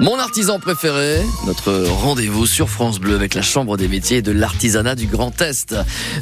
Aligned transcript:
Mon 0.00 0.18
artisan 0.18 0.58
préféré, 0.58 1.22
notre 1.46 1.72
rendez-vous 1.72 2.46
sur 2.46 2.68
France 2.68 2.98
Bleu 2.98 3.14
avec 3.14 3.34
la 3.34 3.40
Chambre 3.40 3.78
des 3.78 3.88
métiers 3.88 4.20
de 4.20 4.30
l'artisanat 4.30 4.94
du 4.94 5.06
Grand 5.06 5.40
Est. 5.40 5.74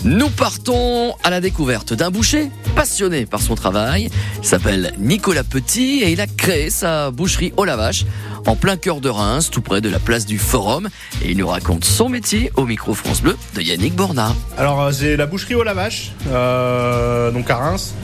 Nous 0.04 0.30
partons 0.30 1.14
à 1.24 1.30
la 1.30 1.40
découverte 1.40 1.92
d'un 1.92 2.10
boucher 2.10 2.50
passionné 2.76 3.26
par 3.26 3.40
son 3.40 3.56
travail. 3.56 4.10
Il 4.38 4.44
s'appelle 4.46 4.94
Nicolas 4.98 5.42
Petit 5.42 6.02
et 6.02 6.12
il 6.12 6.20
a 6.20 6.28
créé 6.28 6.70
sa 6.70 7.10
boucherie 7.10 7.52
au 7.56 7.64
la 7.64 7.76
vache 7.76 8.04
en 8.46 8.54
plein 8.54 8.76
cœur 8.76 9.00
de 9.00 9.08
Reims, 9.08 9.50
tout 9.50 9.62
près 9.62 9.80
de 9.80 9.88
la 9.88 9.98
place 9.98 10.24
du 10.24 10.38
Forum. 10.38 10.88
Et 11.22 11.32
il 11.32 11.38
nous 11.38 11.48
raconte 11.48 11.84
son 11.84 12.08
métier 12.08 12.52
au 12.56 12.66
micro 12.66 12.94
France 12.94 13.22
Bleu 13.22 13.36
de 13.56 13.60
Yannick 13.60 13.96
Borna. 13.96 14.34
Alors 14.56 14.82
euh, 14.82 14.92
c'est 14.92 15.16
la 15.16 15.26
boucherie 15.26 15.56
au 15.56 15.64
la 15.64 15.74
vache, 15.74 16.12
euh, 16.30 17.32
donc 17.32 17.50
à 17.50 17.56
Reims. 17.56 17.94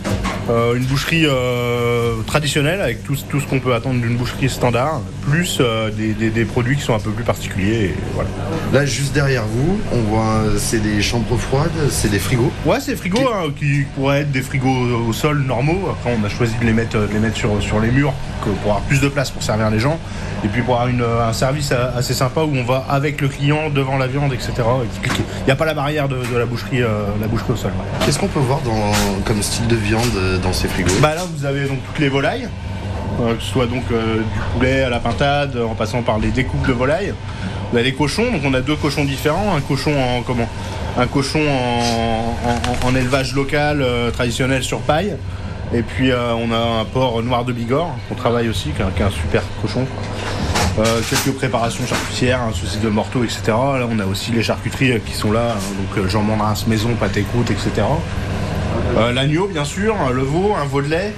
Euh, 0.51 0.75
une 0.75 0.85
boucherie 0.85 1.27
euh, 1.27 2.23
traditionnelle 2.27 2.81
avec 2.81 3.05
tout, 3.05 3.15
tout 3.29 3.39
ce 3.39 3.47
qu'on 3.47 3.61
peut 3.61 3.73
attendre 3.73 4.01
d'une 4.01 4.17
boucherie 4.17 4.49
standard, 4.49 5.01
plus 5.31 5.59
euh, 5.61 5.91
des, 5.93 6.13
des- 6.13 6.31
des 6.31 6.45
produits 6.45 6.77
qui 6.77 6.83
sont 6.83 6.95
un 6.95 6.99
peu 6.99 7.11
plus 7.11 7.23
particuliers. 7.23 7.85
et 7.85 7.95
voilà. 8.15 8.29
Là, 8.73 8.85
juste 8.85 9.13
derrière 9.15 9.45
vous, 9.47 9.79
on 9.93 10.01
voit, 10.11 10.41
c'est 10.59 10.81
des 10.83 11.01
chambres 11.03 11.37
froides, 11.37 11.71
c'est 11.91 12.11
des 12.11 12.19
frigos. 12.19 12.51
Ouais, 12.67 12.79
c'est 12.81 12.93
des 12.93 12.97
frigos 12.97 13.21
hein, 13.33 13.51
qui 13.57 13.85
pourraient 13.95 14.23
être 14.23 14.33
des 14.33 14.43
frigos 14.43 15.07
au 15.09 15.13
sol 15.13 15.39
normaux. 15.47 15.89
Après, 15.91 16.17
on 16.21 16.25
a 16.25 16.29
choisi 16.29 16.55
de 16.61 16.65
les 16.67 16.73
mettre, 16.73 16.99
de 16.99 17.09
les 17.13 17.21
mettre 17.21 17.37
sur, 17.37 17.63
sur 17.63 17.79
les 17.79 17.91
murs 17.93 18.13
pour 18.43 18.73
avoir 18.73 18.81
plus 18.83 19.01
de 19.01 19.09
place 19.09 19.31
pour 19.31 19.43
servir 19.45 19.71
les 19.71 19.79
gens. 19.79 19.99
Et 20.43 20.49
puis 20.49 20.63
pour 20.63 20.75
avoir 20.81 20.89
une- 20.89 21.05
un 21.05 21.33
service 21.35 21.71
assez 21.73 22.15
sympa 22.15 22.41
où 22.41 22.51
on 22.57 22.65
va 22.65 22.85
avec 22.89 23.21
le 23.21 23.29
client 23.29 23.69
devant 23.71 23.99
la 23.99 24.07
viande, 24.09 24.33
etc. 24.33 24.53
Il 25.05 25.45
n'y 25.45 25.51
a 25.53 25.57
pas 25.57 25.67
la 25.67 25.75
barrière 25.75 26.09
de, 26.09 26.17
de 26.17 26.37
la, 26.39 26.47
boucherie, 26.47 26.81
la 26.81 27.27
boucherie 27.29 27.53
au 27.53 27.57
sol. 27.57 27.73
Qu'est-ce 28.05 28.19
qu'on 28.19 28.27
peut 28.29 28.41
voir 28.41 28.61
dans, 28.63 28.91
comme 29.25 29.43
style 29.43 29.67
de 29.69 29.77
viande 29.77 30.40
dans 30.43 30.53
ces 30.53 30.69
frigos 30.69 30.93
Bah 31.01 31.15
là, 31.15 31.23
vous 31.35 31.45
avez 31.45 31.67
donc 31.67 31.79
toutes 31.87 31.99
les 31.99 32.09
volailles, 32.09 32.49
euh, 33.21 33.35
que 33.35 33.43
ce 33.43 33.51
soit 33.51 33.67
donc 33.67 33.85
euh, 33.93 34.19
du 34.19 34.41
poulet 34.53 34.83
à 34.83 34.89
la 34.89 34.99
pintade, 34.99 35.57
en 35.57 35.75
passant 35.75 36.03
par 36.03 36.19
les 36.19 36.31
découpes 36.31 36.67
de 36.67 36.73
volailles. 36.73 37.15
Vous 37.71 37.79
avez 37.79 37.91
les 37.91 37.95
cochons, 37.95 38.31
donc 38.31 38.43
on 38.45 38.55
a 38.55 38.61
deux 38.61 38.77
cochons 38.77 39.05
différents, 39.05 39.55
un 39.57 39.61
cochon 39.61 39.93
en 39.93 40.23
comment? 40.23 40.49
Un 40.99 41.07
cochon 41.07 41.41
en, 42.85 42.95
élevage 42.97 43.35
local 43.35 43.81
euh, 43.81 44.11
traditionnel 44.11 44.63
sur 44.63 44.81
paille. 44.81 45.17
Et 45.73 45.83
puis 45.83 46.11
on 46.13 46.53
a 46.53 46.81
un 46.81 46.85
porc 46.85 47.23
noir 47.23 47.45
de 47.45 47.53
Bigorre 47.53 47.95
qu'on 48.09 48.17
travaille 48.17 48.49
aussi, 48.49 48.71
qui 48.71 48.83
est 48.83 49.05
un, 49.05 49.11
super 49.11 49.43
cochon. 49.63 49.87
Quelques 51.09 51.37
préparations 51.37 51.87
charcutières, 51.87 52.41
un 52.43 52.53
saucisse 52.53 52.81
de 52.81 52.89
morteau, 52.89 53.23
etc. 53.23 53.43
Là, 53.47 53.87
on 53.89 54.01
a 54.01 54.05
aussi 54.05 54.33
les 54.33 54.43
charcuteries 54.43 55.01
qui 55.07 55.13
sont 55.13 55.31
là, 55.31 55.55
hein, 55.57 55.97
donc 55.97 56.09
jambon 56.09 56.37
de 56.37 56.69
maison, 56.69 56.89
pâté 56.99 57.23
croûte, 57.23 57.53
etc. 57.53 57.83
Euh, 58.97 59.13
L'agneau, 59.13 59.47
bien 59.47 59.65
sûr, 59.65 59.97
le 60.13 60.23
veau, 60.23 60.55
un 60.61 60.65
veau 60.65 60.83
de 60.83 60.89
lait. 60.89 61.15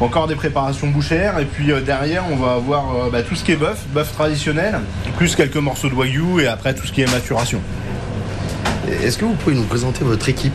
Encore 0.00 0.26
des 0.26 0.34
préparations 0.34 0.86
bouchères. 0.88 1.38
Et 1.38 1.44
puis 1.44 1.72
euh, 1.72 1.80
derrière, 1.80 2.24
on 2.30 2.36
va 2.36 2.52
avoir 2.54 2.96
euh, 2.96 3.10
bah, 3.10 3.22
tout 3.22 3.34
ce 3.34 3.44
qui 3.44 3.52
est 3.52 3.56
bœuf, 3.56 3.84
bœuf 3.92 4.12
traditionnel, 4.12 4.80
plus 5.16 5.36
quelques 5.36 5.56
morceaux 5.56 5.88
de 5.88 5.94
wagyu 5.94 6.40
et 6.40 6.46
après 6.46 6.74
tout 6.74 6.86
ce 6.86 6.92
qui 6.92 7.02
est 7.02 7.10
maturation. 7.10 7.60
Est-ce 9.02 9.18
que 9.18 9.24
vous 9.24 9.34
pouvez 9.34 9.54
nous 9.54 9.64
présenter 9.64 10.04
votre 10.04 10.28
équipe? 10.28 10.54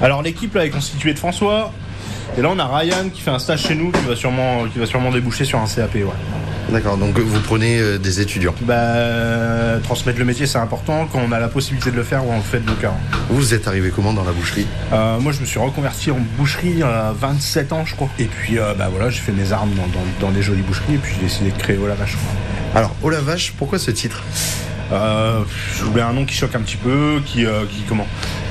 Alors 0.00 0.22
l'équipe 0.22 0.54
là 0.54 0.64
est 0.64 0.70
constituée 0.70 1.12
de 1.12 1.18
François. 1.18 1.72
Et 2.36 2.42
là, 2.42 2.50
on 2.52 2.58
a 2.58 2.66
Ryan 2.66 3.08
qui 3.12 3.20
fait 3.20 3.30
un 3.30 3.38
stage 3.40 3.62
chez 3.62 3.74
nous, 3.74 3.90
qui 3.90 4.04
va 4.06 4.14
sûrement, 4.14 4.64
qui 4.72 4.78
va 4.78 4.86
sûrement 4.86 5.10
déboucher 5.10 5.44
sur 5.44 5.58
un 5.58 5.66
CAP. 5.66 5.94
Ouais. 5.94 6.04
D'accord, 6.70 6.98
donc 6.98 7.18
vous 7.18 7.40
prenez 7.40 7.78
euh, 7.78 7.96
des 7.98 8.20
étudiants. 8.20 8.54
Bah, 8.60 9.78
transmettre 9.82 10.18
le 10.18 10.26
métier, 10.26 10.46
c'est 10.46 10.58
important. 10.58 11.08
Quand 11.10 11.20
on 11.26 11.32
a 11.32 11.38
la 11.40 11.48
possibilité 11.48 11.90
de 11.90 11.96
le 11.96 12.02
faire, 12.02 12.26
on 12.26 12.36
le 12.36 12.42
fait 12.42 12.60
de 12.60 12.66
nos 12.66 12.74
cœurs. 12.76 12.92
Vous 13.30 13.54
êtes 13.54 13.66
arrivé 13.66 13.90
comment 13.94 14.12
dans 14.12 14.24
la 14.24 14.32
boucherie? 14.32 14.66
Euh, 14.92 15.18
moi, 15.18 15.32
je 15.32 15.40
me 15.40 15.46
suis 15.46 15.58
reconverti 15.58 16.10
en 16.10 16.18
boucherie 16.36 16.82
à 16.82 17.14
27 17.18 17.72
ans, 17.72 17.84
je 17.86 17.94
crois. 17.94 18.10
Et 18.18 18.26
puis, 18.26 18.58
euh, 18.58 18.74
bah 18.74 18.88
voilà, 18.90 19.08
j'ai 19.08 19.20
fait 19.20 19.32
mes 19.32 19.50
armes 19.52 19.70
dans, 19.74 19.86
dans- 19.86 20.26
dans 20.28 20.30
des 20.30 20.42
jolies 20.42 20.60
boucheries. 20.60 20.94
Et 20.94 20.98
puis, 20.98 21.14
j'ai 21.16 21.22
décidé 21.26 21.50
de 21.50 21.56
créer 21.58 21.78
Oh 21.82 21.86
la 21.86 21.94
vache. 21.94 22.16
Alors, 22.74 22.94
oh 23.02 23.08
la 23.08 23.20
vache, 23.20 23.54
pourquoi 23.56 23.78
ce 23.78 23.90
titre? 23.90 24.22
Euh, 24.92 25.40
je 25.78 25.84
voulais 25.84 26.02
un 26.02 26.12
nom 26.12 26.26
qui 26.26 26.34
choque 26.34 26.54
un 26.54 26.60
petit 26.60 26.76
peu, 26.76 27.20
qui, 27.24 27.46
euh, 27.46 27.64
qui 27.70 27.82
comment? 27.88 28.06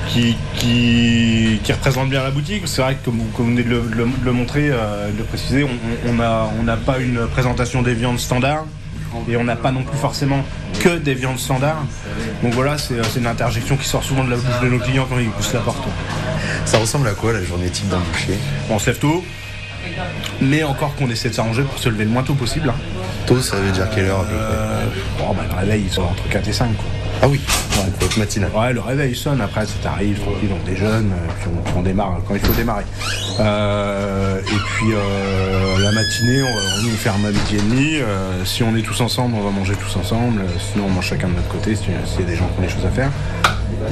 Qui, 0.10 0.36
qui, 0.56 1.60
qui 1.64 1.72
représente 1.74 2.10
bien 2.10 2.24
la 2.24 2.32
boutique. 2.32 2.64
C'est 2.66 2.82
vrai 2.82 2.96
que 2.96 3.06
comme 3.06 3.20
vous, 3.20 3.44
venez 3.46 3.64
de 3.64 3.70
le, 3.70 4.08
de 4.26 4.32
montrer, 4.32 4.70
euh, 4.72 5.12
de 5.12 5.18
le 5.18 5.24
préciser, 5.24 5.64
on 5.64 5.68
on- 6.10 6.16
on 6.18 6.20
a- 6.20 6.50
on 6.60 6.64
n'a 6.64 6.78
pas 6.78 7.00
une 7.00 7.28
présentation 7.28 7.82
des 7.82 7.94
viandes 7.94 8.20
standards 8.20 8.66
et 9.30 9.38
on 9.38 9.44
n'a 9.44 9.56
pas 9.56 9.72
non 9.72 9.84
plus 9.84 9.98
forcément 9.98 10.44
que 10.80 10.98
des 10.98 11.14
viandes 11.14 11.40
standards. 11.40 11.84
Donc 12.44 12.54
voilà, 12.54 12.78
c'est 12.78 12.96
c'est 13.12 13.20
une 13.20 13.28
interjection 13.28 13.76
qui 13.78 13.88
sort 13.88 14.04
souvent 14.04 14.24
de 14.24 14.30
la 14.32 14.38
bouche 14.38 14.60
de 14.62 14.68
nos 14.70 14.80
clients 14.80 15.08
quand 15.10 15.18
ils 15.20 15.30
poussent 15.30 15.54
la 15.54 15.62
porte. 15.62 15.84
Ça 16.66 16.78
ressemble 16.78 17.08
à 17.08 17.14
quoi 17.14 17.34
la 17.34 17.44
journée 17.44 17.70
type 17.70 17.88
d'un 17.90 18.00
boucher? 18.00 18.38
On 18.70 18.80
se 18.80 18.88
lève 18.88 19.00
tôt, 19.00 19.24
mais 20.42 20.64
encore 20.64 20.96
qu'on 20.96 21.10
essaie 21.10 21.30
de 21.30 21.34
s'arranger 21.34 21.64
pour 21.64 21.80
se 21.80 21.90
lever 21.90 22.04
le 22.06 22.10
moins 22.12 22.24
tôt 22.24 22.34
possible. 22.36 22.70
hein. 22.70 22.76
Tôt, 23.28 23.42
ça 23.42 23.58
veut 23.58 23.72
dire 23.72 23.88
quelle 23.94 24.06
heure 24.06 24.24
près 24.24 24.34
Euh, 24.34 24.86
bon, 25.20 25.34
bah, 25.34 25.44
le 25.52 25.56
réveil, 25.60 25.84
ils 25.86 25.92
sont 25.92 26.04
entre 26.04 26.28
4 26.30 26.48
et 26.48 26.54
5. 26.54 26.68
Quoi. 26.78 26.86
Ah 27.22 27.28
oui, 27.28 27.42
donc 27.76 28.00
votre 28.00 28.20
matinale. 28.20 28.52
Ouais, 28.56 28.72
le 28.74 28.80
réveil 28.80 29.16
sonne, 29.16 29.42
après 29.42 29.66
ça 29.66 29.74
t'arrive, 29.82 30.20
tranquille, 30.20 30.50
on 30.54 30.66
déjeune, 30.70 31.12
euh, 31.12 31.32
puis 31.40 31.50
on, 31.76 31.82
démarre 31.82 32.20
quand 32.28 32.36
il 32.36 32.40
faut 32.40 32.54
démarrer. 32.54 32.84
Euh, 33.40 34.40
et 34.40 34.44
puis 34.44 34.94
euh, 34.94 35.80
la 35.80 35.92
matinée, 35.94 36.44
on, 36.44 36.88
on 36.88 36.96
ferme 36.96 37.26
à 37.26 37.30
midi 37.30 37.56
et 37.56 37.62
demi. 37.62 37.96
euh, 37.98 38.46
si 38.46 38.62
on 38.64 38.76
est 38.78 38.82
tous 38.84 39.02
ensemble, 39.02 39.36
on 39.36 39.44
va 39.44 39.50
manger 39.50 39.74
tous 39.76 39.98
ensemble. 40.00 40.42
sinon, 40.72 40.86
on 40.88 40.92
mange 40.92 41.08
chacun 41.08 41.28
de 41.28 41.34
notre 41.34 41.48
côté 41.50 41.76
si- 41.76 41.86
s'il 42.06 42.22
y 42.22 42.24
a 42.24 42.28
des 42.28 42.36
gens 42.36 42.48
qui 42.54 42.60
ont 42.60 42.62
des 42.62 42.70
choses 42.70 42.86
à 42.86 42.92
faire. 42.92 43.10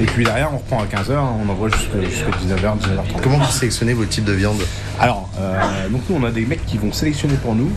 Et 0.00 0.04
puis 0.04 0.24
derrière, 0.24 0.50
on 0.54 0.58
reprend 0.58 0.80
à 0.82 0.86
15h, 0.86 1.16
on 1.44 1.48
envoie 1.50 1.68
jusqu'à 1.68 1.98
19h, 1.98 2.78
19h30. 2.78 3.22
Comment 3.22 3.38
vous 3.38 3.50
sélectionnez 3.50 3.92
vos 3.92 4.04
types 4.04 4.24
de 4.24 4.32
viande? 4.32 4.60
Alors, 5.00 5.28
donc 5.90 6.02
nous, 6.08 6.16
on 6.16 6.24
a 6.24 6.30
des 6.30 6.46
mecs 6.46 6.64
qui 6.66 6.78
vont 6.78 6.92
sélectionner 6.92 7.34
pour 7.34 7.54
nous. 7.54 7.70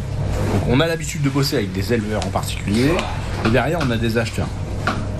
Donc, 0.52 0.62
on 0.70 0.80
a 0.80 0.88
l'habitude 0.88 1.22
de 1.22 1.30
bosser 1.30 1.58
avec 1.58 1.72
des 1.72 1.94
éleveurs 1.94 2.26
en 2.26 2.30
particulier. 2.30 2.92
Et 3.46 3.50
derrière, 3.50 3.80
on 3.86 3.92
a 3.92 3.98
des 3.98 4.18
acheteurs 4.18 4.48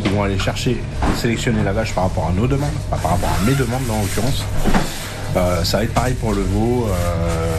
qui 0.02 0.10
vont 0.10 0.24
aller 0.24 0.40
chercher 0.40 0.82
sélectionner 1.18 1.64
la 1.64 1.74
vache 1.74 1.94
par 1.94 2.06
rapport 2.06 2.28
à 2.28 2.32
nos 2.32 2.48
demandes, 2.48 2.70
par 2.90 3.02
rapport 3.02 3.30
à 3.30 3.46
mes 3.46 3.54
demandes 3.56 3.82
en 3.90 4.02
l'occurrence. 4.02 4.46
Euh, 5.36 5.64
ça 5.64 5.78
va 5.78 5.84
être 5.84 5.94
pareil 5.94 6.16
pour 6.16 6.34
le 6.34 6.42
veau. 6.42 6.88
euh, 6.90 7.59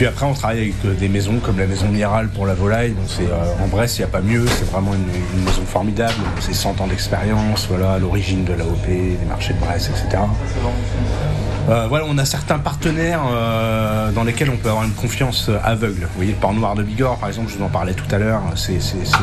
puis 0.00 0.06
après, 0.06 0.24
on 0.24 0.32
travaille 0.32 0.60
avec 0.60 0.74
euh, 0.86 0.94
des 0.94 1.10
maisons 1.10 1.40
comme 1.40 1.58
la 1.58 1.66
maison 1.66 1.86
Miral 1.88 2.28
pour 2.28 2.46
la 2.46 2.54
volaille. 2.54 2.92
Donc 2.92 3.04
c'est 3.06 3.30
euh, 3.30 3.62
en 3.62 3.68
Bresse, 3.68 3.98
il 3.98 4.00
n'y 4.00 4.06
a 4.06 4.08
pas 4.08 4.22
mieux. 4.22 4.46
C'est 4.46 4.64
vraiment 4.70 4.92
une, 4.94 5.44
maison 5.44 5.60
formidable. 5.66 6.14
C'est 6.40 6.54
100 6.54 6.80
ans 6.80 6.86
d'expérience. 6.86 7.66
Voilà, 7.68 7.98
l'origine 7.98 8.46
de 8.46 8.54
l'AOP, 8.54 8.86
des 8.86 9.18
marchés 9.28 9.52
de 9.52 9.58
Bresse, 9.58 9.90
etc. 9.90 10.22
Euh, 11.68 11.86
voilà, 11.90 12.06
on 12.08 12.16
a 12.16 12.24
certains 12.24 12.58
partenaires 12.58 13.20
dans 14.14 14.24
lesquels 14.24 14.48
on 14.48 14.56
peut 14.56 14.70
avoir 14.70 14.84
une 14.84 14.94
confiance 14.94 15.50
aveugle. 15.62 16.04
Vous 16.04 16.16
voyez, 16.16 16.32
le 16.32 16.38
port 16.38 16.54
noir 16.54 16.74
de 16.76 16.82
Bigorre, 16.82 17.18
par 17.18 17.28
exemple, 17.28 17.50
je 17.50 17.58
vous 17.58 17.64
en 17.64 17.68
parlais 17.68 17.92
tout 17.92 18.08
à 18.10 18.16
l'heure, 18.16 18.40
c'est 18.56 18.78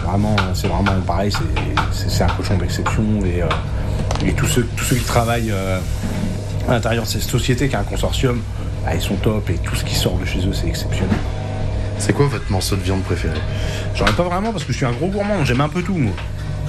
vraiment, 0.05 0.35
c'est 0.53 0.67
vraiment 0.67 0.91
pareil, 1.07 1.31
c'est- 1.91 2.23
un 2.23 2.27
cochon 2.27 2.55
d'exception. 2.55 3.03
Et, 3.25 4.31
tous, 4.33 4.45
ceux, 4.45 4.67
tous 4.75 4.85
ceux 4.85 4.97
qui 4.97 5.05
travaillent 5.05 5.51
à 6.69 6.71
l'intérieur 6.71 7.05
de 7.05 7.09
cette 7.09 7.23
société, 7.23 7.67
qui 7.67 7.73
est 7.73 7.79
un 7.79 7.83
consortium, 7.83 8.39
bah, 8.87 8.95
ils 8.95 9.01
sont 9.01 9.15
top 9.15 9.49
et 9.49 9.55
tout 9.55 9.75
ce 9.75 9.83
qui 9.83 9.95
sort 9.95 10.17
de 10.17 10.23
chez 10.23 10.39
eux, 10.39 10.53
c'est 10.53 10.67
exceptionnel. 10.67 11.17
C'est 11.99 12.13
quoi 12.13 12.27
votre 12.27 12.49
morceau 12.49 12.77
de 12.77 12.81
viande 12.81 13.03
préféré 13.03 13.37
J'en 13.95 14.05
ai 14.05 14.13
pas 14.13 14.23
vraiment 14.23 14.53
parce 14.53 14.63
que 14.63 14.71
je 14.71 14.77
suis 14.77 14.85
un 14.85 14.93
gros 14.93 15.07
gourmand, 15.07 15.43
j'aime 15.43 15.59
un 15.59 15.67
peu 15.67 15.81
tout, 15.81 15.97
moi. 15.97 16.13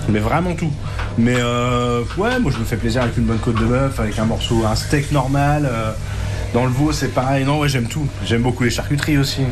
Mais 0.08 0.18
vraiment 0.18 0.54
tout. 0.54 0.72
Mais 1.16 1.36
euh, 1.36 2.02
ouais, 2.16 2.40
moi 2.40 2.50
je 2.50 2.58
me 2.58 2.64
fais 2.64 2.76
plaisir 2.76 3.02
avec 3.02 3.16
une 3.18 3.24
bonne 3.24 3.38
côte 3.38 3.60
de 3.60 3.64
bœuf, 3.64 4.00
avec 4.00 4.18
un 4.18 4.24
morceau, 4.24 4.64
un 4.66 4.74
steak 4.74 5.12
normal. 5.12 5.68
euh, 5.70 5.92
dans 6.54 6.64
le 6.64 6.70
veau, 6.70 6.90
c'est 6.92 7.08
pareil. 7.14 7.44
Non, 7.44 7.60
ouais, 7.60 7.68
j'aime 7.68 7.86
tout. 7.86 8.06
J'aime 8.24 8.42
beaucoup 8.42 8.64
les 8.64 8.70
charcuteries 8.70 9.18
aussi. 9.18 9.42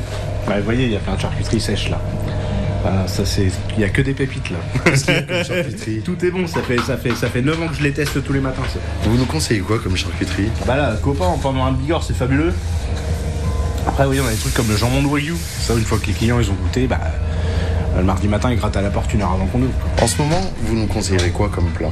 Ouais, 0.49 0.59
vous 0.59 0.65
voyez, 0.65 0.87
il 0.87 0.93
y 0.93 0.97
a 0.97 1.01
plein 1.01 1.15
de 1.15 1.21
charcuteries 1.21 1.61
sèches 1.61 1.91
là. 1.91 2.01
Ah, 2.87 3.09
ça 3.09 3.25
c'est, 3.25 3.49
il 3.77 3.81
y 3.81 3.85
a 3.85 3.89
que 3.89 4.01
des 4.01 4.15
pépites 4.15 4.51
là. 4.51 4.59
Tout 6.05 6.25
est 6.25 6.31
bon. 6.31 6.47
Ça 6.47 6.63
fait, 6.63 6.79
ça 6.79 6.97
fait, 6.97 7.15
ça 7.17 7.29
fait 7.29 7.43
9 7.43 7.63
ans 7.63 7.69
que 7.69 7.75
je 7.75 7.83
les 7.83 7.93
teste 7.93 8.23
tous 8.23 8.33
les 8.33 8.41
matins. 8.41 8.63
ça. 8.73 8.79
Vous 9.03 9.17
nous 9.17 9.25
conseillez 9.25 9.61
quoi 9.61 9.81
comme 9.81 9.97
charcuterie? 9.97 10.51
Bah 10.67 10.77
là, 10.77 10.95
copain 11.03 11.25
en 11.25 11.39
pendant 11.39 11.65
un 11.65 11.73
bigorre, 11.73 12.05
c'est 12.05 12.15
fabuleux. 12.15 12.53
Après, 13.89 14.05
oui, 14.07 14.21
on 14.23 14.27
a 14.27 14.31
des 14.31 14.37
trucs 14.37 14.55
comme 14.55 14.69
le 14.69 14.77
jambon 14.77 15.03
de 15.03 15.09
Wagyu. 15.09 15.35
Ça, 15.37 15.75
une 15.75 15.85
fois 15.85 15.99
que 15.99 16.07
les 16.07 16.13
clients 16.13 16.39
ils 16.39 16.51
ont 16.51 16.55
goûté, 16.55 16.87
bah, 16.87 17.01
le 17.97 18.05
mardi 18.05 18.29
matin, 18.29 18.51
ils 18.53 18.59
grattent 18.59 18.77
à 18.77 18.83
la 18.83 18.91
porte 18.91 19.13
une 19.15 19.23
heure 19.23 19.33
avant 19.33 19.47
qu'on 19.47 19.63
ouvre. 19.63 19.73
En 20.01 20.07
ce 20.07 20.19
moment, 20.19 20.41
vous 20.63 20.77
nous 20.77 20.87
conseillerez 20.87 21.31
quoi 21.31 21.49
comme 21.49 21.71
plat? 21.71 21.91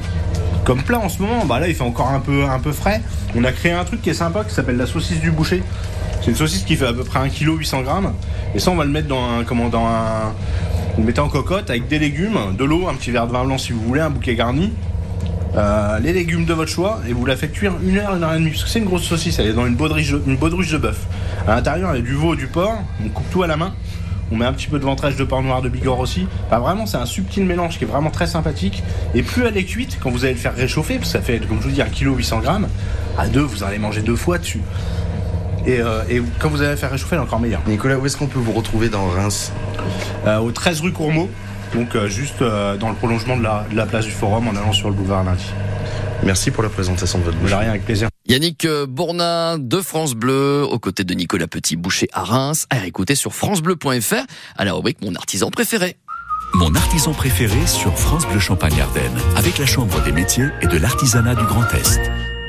Comme 0.65 0.83
plat 0.83 0.99
en 0.99 1.09
ce 1.09 1.21
moment, 1.21 1.45
bah 1.45 1.61
là 1.61 1.69
il 1.69 1.75
fait 1.75 1.83
encore 1.83 2.09
un 2.09 2.21
peu, 2.21 2.45
un 2.45 2.59
peu 2.59 2.73
frais. 2.73 3.03
On 3.37 3.45
a 3.45 3.53
créé 3.53 3.73
un 3.73 3.85
truc 3.85 4.01
qui 4.01 4.11
est 4.11 4.15
sympa 4.15 4.45
qui 4.45 4.55
s'appelle 4.55 4.77
la 4.79 4.87
saucisse 4.87 5.21
du 5.21 5.31
boucher. 5.31 5.63
C'est 6.23 6.31
une 6.31 6.37
saucisse 6.37 6.63
qui 6.63 6.77
fait 6.77 6.87
à 6.87 6.95
peu 6.95 7.05
près 7.05 7.19
1 7.19 7.29
kg 7.29 7.59
800 7.59 7.83
grammes. 7.83 8.15
Et 8.55 8.59
ça 8.59 8.71
on 8.71 8.77
va 8.77 8.85
le 8.85 8.91
mettre 8.91 9.09
dans 9.09 9.23
un, 9.23 9.45
comment, 9.45 9.69
dans 9.69 9.85
un, 9.85 10.33
vous 10.96 11.02
mettez 11.02 11.20
en 11.20 11.29
cocotte 11.29 11.70
avec 11.70 11.88
des 11.88 11.99
légumes, 11.99 12.38
de 12.56 12.64
l'eau, 12.64 12.88
un 12.88 12.94
petit 12.94 13.11
verre 13.11 13.26
de 13.26 13.32
vin 13.32 13.44
blanc 13.44 13.58
si 13.58 13.73
vous 13.73 13.81
voulez, 13.81 14.00
un 14.00 14.11
bouquet 14.11 14.35
garni. 14.35 14.73
Euh, 15.56 16.00
les 16.00 16.12
légumes 16.12 16.44
de 16.46 16.52
votre 16.52 16.70
choix 16.70 17.00
et 17.08 17.12
vous 17.12 17.25
la 17.26 17.37
faites 17.37 17.52
cuire 17.52 17.75
une 17.85 17.96
heure, 17.99 18.17
une 18.17 18.25
heure 18.25 18.35
et 18.35 18.38
demie. 18.38 18.50
Parce 18.50 18.64
que 18.64 18.70
c'est 18.70 18.81
une 18.81 18.87
grosse 18.87 19.05
saucisse, 19.05 19.38
elle 19.38 19.46
est 19.46 19.52
dans 19.52 19.67
une 19.67 19.76
baudruche, 19.76 20.11
de- 20.11 20.79
bœuf. 20.79 21.06
À 21.46 21.55
l'intérieur, 21.55 21.94
il 21.94 21.99
y 21.99 22.02
a 22.02 22.05
du 22.05 22.14
veau, 22.14 22.35
du 22.35 22.46
porc. 22.49 22.76
On 23.05 23.08
coupe 23.08 23.31
tout 23.31 23.43
à 23.43 23.46
la 23.46 23.56
main. 23.56 23.73
On 24.32 24.37
met 24.37 24.46
un 24.46 24.52
petit 24.52 24.67
peu 24.67 24.79
de 24.81 24.85
ventrèche 24.85 25.14
de 25.17 25.23
porc 25.23 25.43
noir 25.43 25.62
de 25.62 25.69
Bigorre 25.69 26.00
aussi. 26.00 26.26
Vraiment, 26.50 26.87
c'est 26.87 26.96
un 26.96 27.06
subtil 27.06 27.44
mélange 27.44 27.79
qui 27.79 27.85
est 27.85 27.87
vraiment 27.87 28.11
très 28.11 28.26
sympathique. 28.26 28.82
Et 29.14 29.23
plus 29.23 29.44
elle 29.44 29.56
est 29.56 29.64
cuite, 29.64 29.99
quand 30.02 30.11
vous 30.11 30.25
allez 30.25 30.35
le 30.35 30.41
faire 30.41 30.55
réchauffer, 30.56 30.94
parce 30.94 31.12
que 31.12 31.19
ça 31.19 31.25
fait, 31.25 31.38
comme 31.46 31.58
je 31.61 31.69
vous 31.69 31.75
dis, 31.75 31.82
1 31.82 31.87
kg 31.87 32.17
800 32.17 32.41
grammes, 32.41 32.67
à 33.19 33.29
deux, 33.29 33.43
vous 33.43 33.62
allez 33.62 33.79
manger 33.79 34.00
deux 34.00 34.17
fois 34.17 34.38
dessus. 34.38 34.61
Et, 35.67 35.81
euh, 35.81 36.03
et 36.11 36.23
quand 36.39 36.49
vous 36.51 36.63
allez 36.63 36.77
faire 36.77 36.91
réchauffer, 36.91 37.17
elle 37.17 37.23
est 37.23 37.25
encore 37.25 37.41
meilleure. 37.41 37.63
Nicolas, 37.67 37.97
où 37.99 38.05
est-ce 38.07 38.17
qu'on 38.17 38.27
peut 38.27 38.39
vous 38.39 38.53
retrouver 38.53 38.89
dans 38.89 39.07
Reims 39.09 39.53
Euh, 40.27 40.39
au 40.39 40.51
13 40.53 40.81
rue 40.81 40.93
Courmeau, 40.93 41.29
donc 41.75 41.95
euh, 41.95 42.09
juste 42.09 42.41
euh, 42.43 42.77
dans 42.77 42.89
le 42.89 42.95
prolongement 42.95 43.37
de 43.37 43.43
la, 43.43 43.67
de 43.71 43.77
la 43.77 43.85
place 43.87 44.07
du 44.07 44.11
Forum 44.11 44.49
en 44.49 44.57
allant 44.57 44.73
sur 44.73 44.89
le 44.89 44.95
boulevard 44.95 45.25
lundi. 45.25 45.45
Merci 46.23 46.51
pour 46.51 46.63
la 46.63 46.71
présentation 46.71 47.19
de 47.19 47.25
votre 47.25 47.37
bouche. 47.37 47.53
rien 47.53 47.71
avec 47.71 47.85
plaisir. 47.85 48.09
Yannick 48.27 48.67
Bournin 48.89 49.59
de 49.59 49.81
France 49.83 50.15
Bleu, 50.15 50.65
aux 50.65 50.79
côtés 50.79 51.05
de 51.05 51.13
Nicolas 51.13 51.47
Petit, 51.47 51.77
boucher 51.77 52.09
à 52.15 52.25
Reims, 52.25 52.67
à 52.71 52.87
écouter 52.87 53.15
sur 53.15 53.35
francebleu.fr 53.35 54.25
à 54.57 54.65
la 54.65 54.73
rubrique 54.73 54.99
Mon 55.03 55.15
artisan 55.15 55.51
préféré. 55.51 55.97
Mon 56.55 56.75
artisan 56.75 57.13
préféré 57.13 57.67
sur 57.67 57.99
France 57.99 58.27
Bleu 58.27 58.39
Champagne 58.39 58.81
Ardenne, 58.81 59.19
avec 59.37 59.59
la 59.59 59.67
Chambre 59.67 60.03
des 60.05 60.13
métiers 60.13 60.47
et 60.63 60.67
de 60.67 60.79
l'artisanat 60.79 61.35
du 61.35 61.45
Grand 61.45 61.69
Est. 61.75 62.01